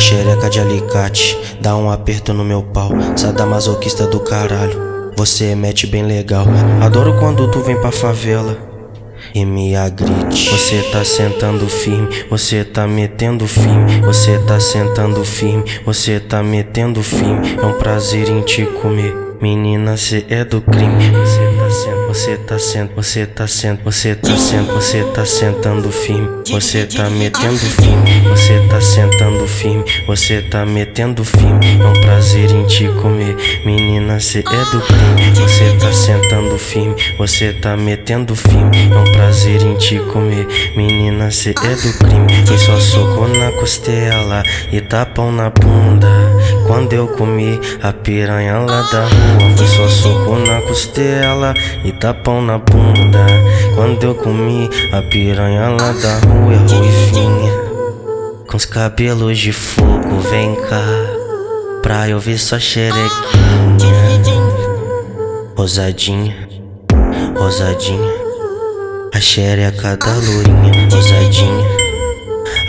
xereca 0.00 0.48
de 0.50 0.60
alicate, 0.60 1.38
dá 1.60 1.76
um 1.76 1.90
aperto 1.90 2.32
no 2.32 2.44
meu 2.44 2.62
pau. 2.62 2.90
Sadamasoquista 3.16 4.06
do 4.06 4.20
caralho, 4.20 5.12
você 5.16 5.54
mete 5.54 5.86
bem 5.86 6.04
legal. 6.04 6.46
Adoro 6.80 7.18
quando 7.18 7.50
tu 7.50 7.60
vem 7.60 7.80
pra 7.80 7.92
favela 7.92 8.56
e 9.34 9.44
me 9.44 9.74
agride. 9.74 10.50
Você 10.50 10.82
tá 10.92 11.04
sentando 11.04 11.68
firme, 11.68 12.08
você 12.30 12.64
tá 12.64 12.86
metendo 12.86 13.46
firme, 13.46 14.00
você 14.00 14.38
tá 14.38 14.60
sentando 14.60 15.24
firme, 15.24 15.64
você 15.84 16.20
tá 16.20 16.42
metendo 16.42 17.02
firme. 17.02 17.56
É 17.60 17.66
um 17.66 17.74
prazer 17.74 18.28
em 18.28 18.42
te 18.42 18.64
comer. 18.64 19.24
Menina, 19.40 19.96
cê 19.96 20.24
é 20.28 20.44
do 20.44 20.60
crime. 20.60 21.12
Sendo, 21.74 22.06
você 22.06 22.36
tá 22.36 22.56
sendo, 22.56 22.94
você 22.94 23.26
tá 23.26 23.48
sendo, 23.48 23.82
você 23.82 24.14
tá 24.14 24.36
sendo, 24.36 24.72
você 24.72 25.02
tá 25.12 25.26
sentando 25.26 25.90
firme. 25.90 26.28
Você 26.48 26.86
tá 26.86 27.10
metendo 27.10 27.58
firme, 27.58 28.20
você 28.28 28.60
tá 28.68 28.80
sentando 28.80 29.44
firme, 29.48 29.84
você 30.06 30.40
tá 30.42 30.64
metendo 30.64 31.24
firme. 31.24 31.80
É 31.80 31.84
um 31.84 32.00
prazer 32.00 32.48
em 32.52 32.64
te 32.66 32.86
comer. 33.02 33.34
Menina, 33.66 34.20
cê 34.20 34.38
é 34.38 34.70
do 34.70 34.80
crime. 34.82 35.32
Você 35.34 35.76
tá 35.80 35.92
sentando 35.92 36.56
firme, 36.58 36.94
você 37.18 37.52
tá 37.52 37.76
metendo 37.76 38.36
firme. 38.36 38.92
É 38.92 38.96
um 38.96 39.12
prazer 39.12 39.60
em 39.62 39.74
te 39.74 39.98
comer. 40.12 40.46
Menina, 40.76 41.32
cê 41.32 41.50
é 41.50 41.74
do 41.74 41.98
crime. 41.98 42.46
Foi 42.46 42.56
só 42.58 42.78
soco 42.78 43.26
na 43.26 43.50
costela 43.50 44.44
e 44.70 44.80
tapão 44.80 45.32
na 45.32 45.50
bunda. 45.50 46.08
Quando 46.66 46.92
eu 46.92 47.06
comi 47.08 47.60
a 47.82 47.92
piranha 47.92 48.58
lá 48.58 48.82
da 48.90 49.02
rua, 49.04 49.56
foi 49.56 49.66
só 49.66 49.88
soco 49.88 50.36
na 50.36 50.60
costela 50.62 51.54
e 51.84 51.92
tapão 51.92 52.40
na 52.42 52.58
bunda. 52.58 53.26
Quando 53.74 54.02
eu 54.02 54.14
comi 54.14 54.68
a 54.92 55.02
piranha 55.02 55.68
lá 55.68 55.92
da 55.92 56.18
rua, 56.26 56.54
é 56.54 56.56
ruivinha, 56.56 57.52
com 58.48 58.56
os 58.56 58.64
cabelos 58.64 59.38
de 59.38 59.52
fogo, 59.52 60.20
vem 60.30 60.54
cá, 60.54 60.84
pra 61.82 62.08
eu 62.08 62.18
ver 62.18 62.38
sua 62.38 62.58
xerequinha, 62.58 63.10
rosadinha, 65.56 66.48
rosadinha, 67.36 68.12
a 69.14 69.20
xereca 69.20 69.96
da 69.96 70.14
lourinha, 70.14 70.88
rosadinha, 70.90 71.68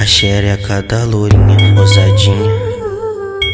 a 0.00 0.04
xereca 0.04 0.82
da 0.82 1.04
lourinha, 1.04 1.74
rosadinha. 1.76 2.73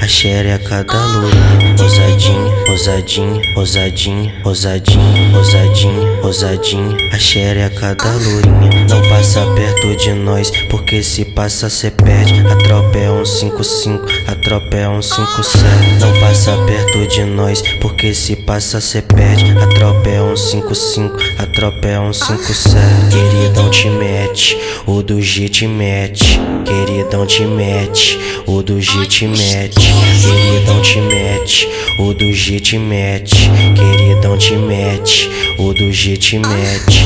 A 0.01 0.09
xereca 0.09 0.83
da 0.83 1.07
lourinha, 1.07 1.77
rosadinha, 1.79 2.65
rosadinha, 2.67 3.43
rosadinha, 3.55 4.33
rosadinha, 4.43 5.31
rosadinha, 5.33 6.23
rosadinha. 6.23 6.97
A 7.13 7.19
xereca 7.19 7.95
da 7.95 8.11
lourinha 8.11 8.87
não 8.89 9.03
passa 9.11 9.45
perto 9.55 9.95
de 9.97 10.15
nós, 10.15 10.51
porque 10.71 11.03
se 11.03 11.25
passa 11.27 11.69
cê 11.69 11.91
perde. 11.91 12.41
A 12.51 12.57
tropa 12.57 12.97
é 12.97 13.11
um 13.11 13.27
55, 13.27 14.07
a 14.27 14.35
tropa 14.37 14.77
é 14.77 14.89
um 14.89 15.03
57. 15.03 15.65
Não 16.01 16.21
passa 16.21 16.57
perto 16.67 17.07
de 17.07 17.25
nós, 17.25 17.63
porque 17.81 18.15
se 18.15 18.37
passa 18.37 18.81
cê 18.81 19.03
perde. 19.03 19.53
A 19.59 19.67
tropa 19.67 20.09
é 20.09 20.23
um 20.23 20.35
55, 20.35 21.17
a 21.39 21.47
tropa 21.47 21.87
é 21.87 22.01
um 22.01 22.13
57. 22.13 22.75
Queridão 23.11 23.71
te 23.71 23.91
mete, 23.91 24.57
o 24.87 25.03
do 25.03 25.21
G 25.21 25.49
te 25.49 25.67
mete. 25.67 26.41
Queridão 26.65 27.27
te 27.27 27.45
mete, 27.45 28.19
o 28.51 28.63
do 28.65 28.81
G 28.81 29.07
te 29.07 29.29
mete. 29.29 29.93
Queridão 30.21 30.83
te 30.83 31.01
mete, 31.01 31.69
o 32.01 32.13
do 32.13 32.33
G 32.33 32.59
te 32.59 32.79
mete. 32.79 33.49
Queridão 33.77 34.37
te 34.37 34.57
mete, 34.57 35.31
o 35.57 35.73
do 35.73 35.93
G 35.93 36.17
te 36.17 36.39
mete. 36.39 37.05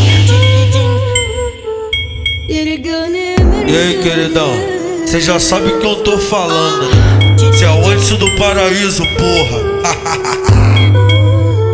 E 2.48 3.76
aí, 3.76 4.02
queridão? 4.02 4.52
Cê 5.06 5.20
já 5.20 5.38
sabe 5.38 5.68
o 5.68 5.80
que 5.80 5.86
eu 5.86 5.96
tô 5.96 6.18
falando, 6.18 6.88
né? 6.88 7.52
Cê 7.52 7.64
é 7.64 7.70
o 7.70 7.88
antes 7.88 8.08
do 8.08 8.30
paraíso, 8.36 9.02
porra. 9.18 9.74